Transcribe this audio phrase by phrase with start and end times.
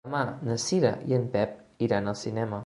[0.07, 2.59] Demà na Cira i en Pep iran al cinema.